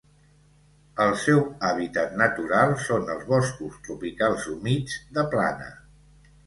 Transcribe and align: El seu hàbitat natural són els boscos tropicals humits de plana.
El 1.03 1.11
seu 1.23 1.41
hàbitat 1.69 2.17
natural 2.23 2.73
són 2.87 3.07
els 3.17 3.29
boscos 3.35 3.79
tropicals 3.91 4.53
humits 4.57 4.99
de 5.19 5.31
plana. 5.37 5.71